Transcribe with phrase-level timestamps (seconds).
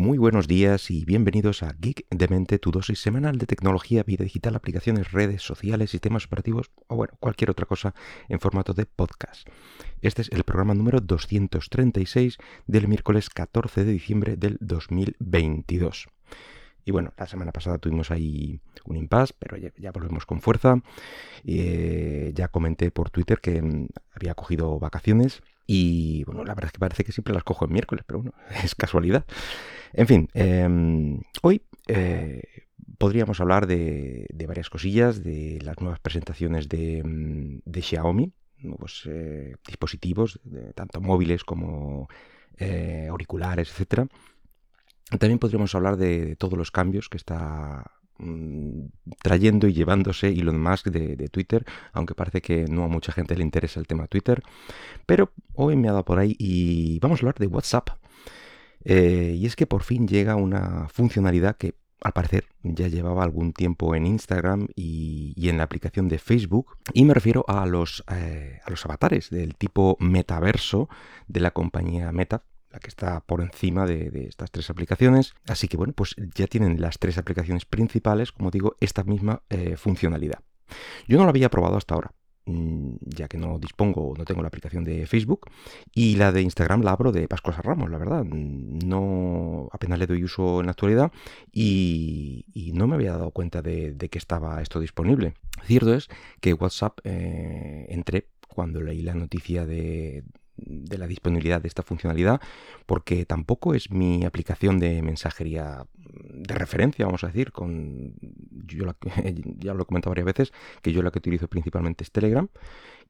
[0.00, 4.24] Muy buenos días y bienvenidos a Geek de Mente, tu dosis semanal de tecnología, vida
[4.24, 7.94] digital, aplicaciones, redes sociales, sistemas operativos o bueno, cualquier otra cosa
[8.30, 9.46] en formato de podcast.
[10.00, 16.08] Este es el programa número 236 del miércoles 14 de diciembre del 2022.
[16.86, 20.80] Y bueno, la semana pasada tuvimos ahí un impasse, pero ya, volvemos con fuerza.
[21.44, 26.72] Eh, ya comenté por Twitter que mm, había cogido vacaciones y bueno, la verdad es
[26.72, 29.26] que parece que siempre las cojo el miércoles, pero bueno, es casualidad.
[29.92, 32.42] En fin, em, hoy eh,
[32.98, 40.40] podríamos hablar de, varias cosillas, de las nuevas presentaciones de, mm, Xiaomi, nuevos eh, dispositivos,
[40.74, 42.08] tanto móviles como
[42.58, 44.06] eh, auriculares, etcétera.
[45.18, 47.84] También podríamos hablar de todos los cambios que está
[48.22, 48.88] Mm,
[49.22, 53.42] trayendo y llevándose Elon Musk de, Twitter, aunque parece que no a mucha gente le
[53.42, 54.42] interesa el tema Twitter.
[55.06, 57.90] Pero hoy me ha dado por ahí y vamos a hablar de WhatsApp.
[58.84, 63.52] Eh, y es que por fin llega una funcionalidad que al parecer ya llevaba algún
[63.52, 66.78] tiempo en Instagram y, en la aplicación de Facebook.
[66.94, 70.88] Y me refiero a los, eh, a los avatares del tipo metaverso
[71.28, 75.34] de la compañía Meta, la que está por encima de, estas tres aplicaciones.
[75.46, 79.76] Así que bueno, pues ya tienen las tres aplicaciones principales, como digo, esta misma eh,
[79.76, 80.40] funcionalidad.
[81.08, 82.12] Yo no la había probado hasta ahora,
[83.00, 85.50] ya que no dispongo, no tengo la aplicación de Facebook
[85.94, 88.24] y la de Instagram la abro de Pascuas a Ramos, la verdad.
[88.24, 91.12] No apenas le doy uso en la actualidad
[91.52, 95.34] y, no me había dado cuenta de, que estaba esto disponible.
[95.64, 96.08] Cierto es
[96.40, 100.24] que WhatsApp eh, entré cuando leí la noticia de,
[100.66, 102.40] de la disponibilidad de esta funcionalidad
[102.86, 108.14] porque tampoco es mi aplicación de mensajería de referencia, vamos a decir, con
[108.74, 108.84] yo
[109.58, 112.48] ya lo he comentado varias veces, que yo la que utilizo principalmente es Telegram.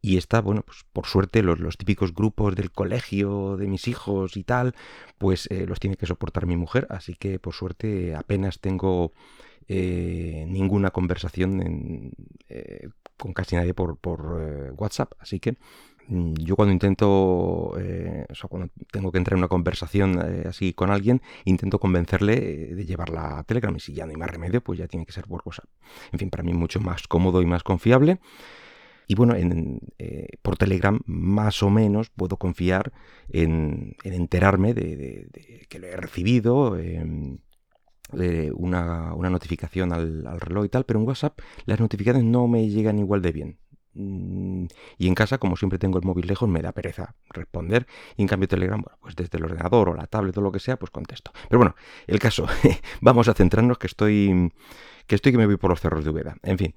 [0.03, 4.37] Y está, bueno, pues por suerte los, los típicos grupos del colegio de mis hijos
[4.37, 4.75] y tal,
[5.19, 9.13] pues eh, los tiene que soportar mi mujer, así que por suerte apenas tengo
[9.69, 12.13] eh, ninguna conversación
[12.49, 15.59] eh, con casi nadie por, por WhatsApp, así que
[16.09, 20.73] yo cuando intento, eh, o sea, cuando tengo que entrar en una conversación eh, así
[20.73, 22.35] con alguien, intento convencerle
[22.71, 25.07] eh, de llevarla a Telegram y si ya no hay más remedio, pues ya tiene
[25.07, 25.67] que ser por WhatsApp.
[26.13, 28.19] En fin, para mí mucho más cómodo y más confiable.
[29.07, 29.81] Y bueno, en,
[30.43, 32.93] por Telegram más o menos puedo confiar
[33.29, 35.29] en, enterarme de,
[35.69, 37.39] que lo he recibido, em,
[38.55, 42.69] una, una, notificación al, al reloj y tal, pero en WhatsApp las notificaciones no me
[42.69, 43.59] llegan igual de bien.
[44.99, 47.87] Y en casa, como siempre tengo el móvil lejos, me da pereza responder.
[48.17, 50.61] Y en cambio Telegram, bueno, pues desde el ordenador o la tablet o lo que
[50.61, 51.33] sea, pues contesto.
[51.49, 51.75] Pero bueno,
[52.07, 52.47] el caso,
[53.01, 54.53] vamos a centrarnos que estoy
[55.07, 56.37] que estoy que me voy por los cerros de Ubeda.
[56.45, 56.73] En fin,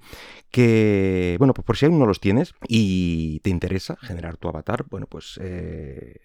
[0.50, 4.86] que, bueno, pues por si aún no los tienes y te interesa generar tu avatar,
[4.90, 6.16] bueno, pues eh,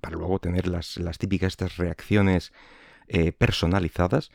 [0.00, 2.54] para luego tener las, las típicas estas reacciones
[3.08, 4.30] eh, personalizadas,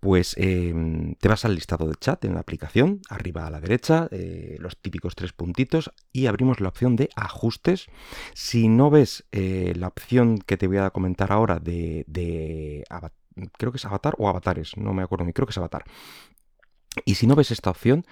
[0.00, 4.08] pues em, te vas al listado de chat en la aplicación, arriba a la derecha,
[4.10, 7.86] eh, los típicos tres puntitos, y abrimos la opción de ajustes.
[8.32, 12.04] Si no ves eh, la opción que te voy a comentar ahora de,
[13.58, 15.84] creo que es avatar o avatares, no me acuerdo, creo que es avatar.
[17.04, 18.04] Y si no ves esta opción,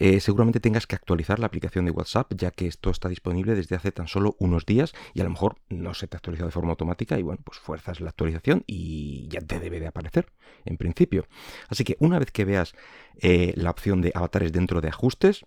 [0.00, 3.76] eh, seguramente tengas que actualizar la aplicación de WhatsApp, ya que esto está disponible desde
[3.76, 6.52] hace tan solo unos días y a lo mejor no se te ha actualizado de
[6.52, 10.32] forma automática y bueno, pues fuerzas la actualización y ya te debe de aparecer
[10.64, 11.28] en principio.
[11.68, 12.74] Así que una vez que veas
[13.20, 15.46] eh, la opción de avatares dentro de ajustes,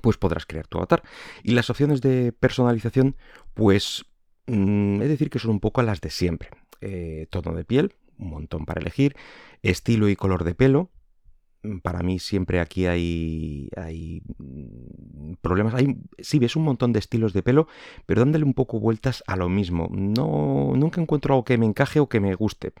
[0.00, 1.02] pues podrás crear tu avatar.
[1.42, 3.16] Y las opciones de personalización,
[3.52, 4.06] pues
[4.46, 6.48] mm, es decir que son un poco las de siempre.
[6.80, 9.14] Eh, tono de piel, un montón para elegir,
[9.62, 10.90] estilo y color de pelo,
[11.82, 15.74] para mí siempre aquí hay, hay mm, problemas.
[15.74, 17.68] Hay, sí, ves un montón de estilos de pelo,
[18.06, 19.88] pero dándole un poco vueltas a lo mismo.
[19.90, 22.72] No, nunca encuentro algo que me encaje o que me guste.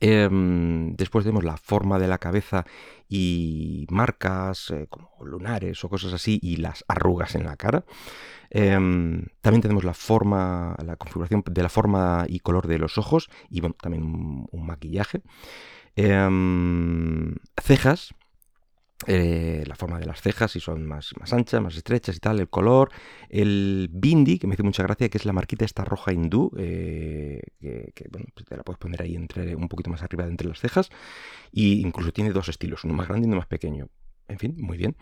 [0.00, 2.64] Em, después vemos la forma de la cabeza
[3.08, 7.84] y marcas eh, como lunares o cosas así y las arrugas en la cara.
[8.50, 13.28] Em, también tenemos la forma, la configuración de la forma y color de los ojos
[13.50, 15.22] y bueno, también un, maquillaje.
[15.96, 18.14] Em, cejas,
[19.06, 22.40] eh, la forma de las cejas, si son más, más anchas, más estrechas y tal,
[22.40, 22.90] el color,
[23.28, 27.40] el bindi, que me hace mucha gracia, que es la marquita esta roja hindú, eh,
[27.60, 30.48] que, bueno, pues te la puedes poner ahí entre, un poquito más arriba de entre
[30.48, 30.90] las cejas,
[31.52, 33.88] y incluso tiene dos estilos, uno más grande y uno más pequeño.
[34.26, 34.96] En fin, muy bien.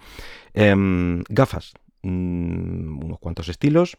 [0.53, 1.73] Em, gafas,
[2.03, 3.97] mm, unos cuantos estilos,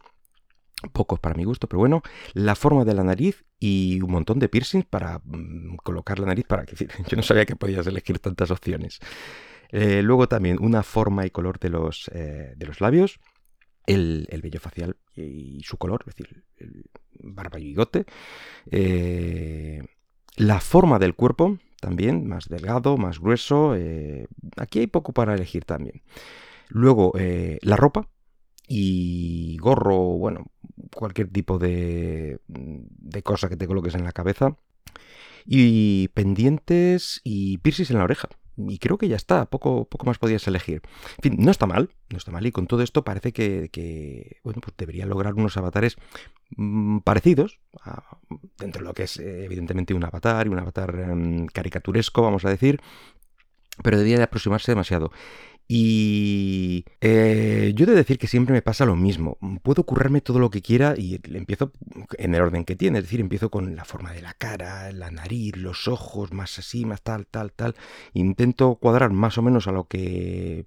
[0.92, 2.02] pocos para mi gusto, pero bueno,
[2.34, 6.46] la forma de la nariz y un montón de piercings para mm, colocar la nariz
[6.46, 9.00] para que yo no sabía que podías elegir tantas opciones.
[9.70, 13.20] Eh, luego también una forma y color de los, eh, de los labios,
[13.86, 16.84] el, el, vello facial y su color, es decir, el
[17.20, 18.04] barba y bigote,
[18.70, 19.82] eh,
[20.36, 23.74] La forma del cuerpo, también, más delgado, más grueso.
[24.56, 26.02] aquí hay poco para elegir también.
[26.68, 27.12] Luego,
[27.62, 28.08] la ropa,
[28.68, 30.46] y gorro, bueno,
[30.94, 34.56] cualquier tipo de, de cosa que te coloques en la cabeza.
[35.46, 38.28] Y pendientes y piercings en la oreja.
[38.66, 40.82] Y creo que ya está, poco, poco más podías elegir.
[41.18, 42.44] En fin, no está mal, no está mal.
[42.46, 45.96] Y con todo esto parece que, bueno, pues debería lograr unos avatares
[46.56, 47.60] mm, parecidos,
[48.58, 52.44] dentro de lo que es eh, evidentemente un avatar y un avatar em, caricaturesco, vamos
[52.44, 52.80] a decir,
[53.82, 55.12] pero debería de aproximarse demasiado.
[55.70, 59.36] Y eh, yo he de decir que siempre me pasa lo mismo.
[59.62, 61.72] Puedo currarme todo lo que quiera y empiezo
[62.16, 62.98] en el orden que tiene.
[62.98, 66.86] Es decir, empiezo con la forma de la cara, la nariz, los ojos, más así,
[66.86, 67.76] más tal, tal, tal.
[68.14, 70.64] Intento cuadrar más o menos a lo que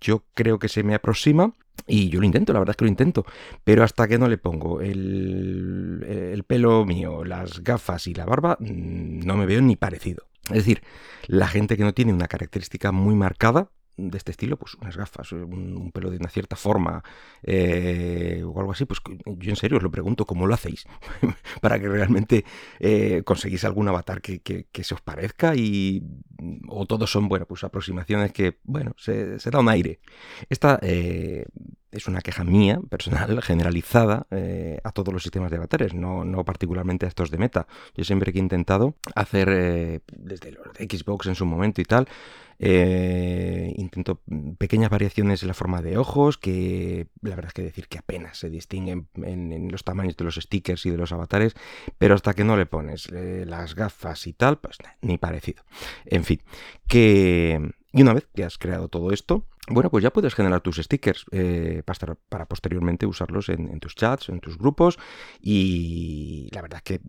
[0.00, 1.52] yo creo que se me aproxima.
[1.86, 3.26] Y yo lo intento, la verdad es que lo intento.
[3.62, 8.56] Pero hasta que no le pongo el, el pelo mío, las gafas y la barba,
[8.58, 10.24] mm, no me veo ni parecido.
[10.48, 10.82] Es decir,
[11.26, 15.32] la gente que no tiene una característica muy marcada, de este estilo, pues unas gafas,
[15.32, 17.02] un, pelo de una cierta forma
[17.42, 20.84] eh, o algo así, pues yo en serio os lo pregunto, ¿cómo lo hacéis?
[21.60, 22.44] Para que realmente
[22.80, 26.02] eh, conseguís algún avatar que, se os parezca y
[26.68, 30.00] o todos son, bueno, pues aproximaciones que, bueno, se, da un aire.
[30.48, 31.46] Esta eh,
[31.94, 34.26] es una queja mía, personal, generalizada
[34.82, 37.66] a todos los sistemas de avatares, no, no, particularmente a estos de meta.
[37.96, 42.08] Yo siempre que he intentado hacer, desde los de Xbox en su momento y tal,
[42.58, 44.20] eh, intento
[44.58, 48.38] pequeñas variaciones en la forma de ojos, que la verdad es que decir que apenas
[48.38, 51.54] se distinguen en, los tamaños de los stickers y de los avatares,
[51.98, 55.64] pero hasta que no le pones eh, las gafas y tal, pues ni parecido.
[56.06, 56.40] En fin,
[56.86, 57.72] que...
[57.94, 61.26] Y una vez que has creado todo esto, bueno, pues ya puedes generar tus stickers
[61.30, 61.84] eh,
[62.28, 64.98] para, posteriormente usarlos en, tus chats, en tus grupos.
[65.40, 67.00] Y la verdad que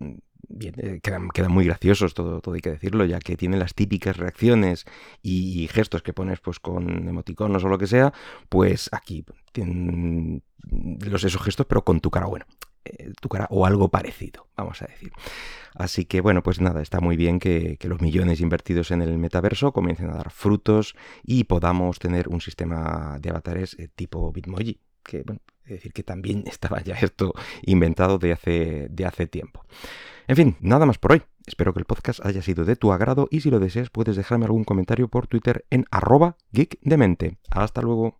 [0.48, 4.16] bien, eh, quedan, muy graciosos, todo, todo hay que decirlo, ya que tienen las típicas
[4.16, 4.84] reacciones
[5.22, 8.12] y gestos que pones pues con emoticonos o lo que sea,
[8.48, 12.46] pues aquí tienen los esos gestos, pero con tu cara, bueno,
[12.86, 15.12] eh, tu cara o algo parecido, vamos a decir.
[15.74, 19.72] Así que bueno, pues nada, está muy bien que, los millones invertidos en el metaverso
[19.72, 25.22] comiencen a dar frutos y podamos tener un sistema de avatares eh, tipo Bitmoji, que
[25.22, 29.64] bueno, es decir que también estaba ya esto inventado de hace, de hace tiempo.
[30.28, 31.22] En fin, nada más por hoy.
[31.46, 34.46] Espero que el podcast haya sido de tu agrado y si lo deseas puedes dejarme
[34.46, 37.38] algún comentario por Twitter en arroba geekdemente.
[37.50, 38.14] Hasta luego.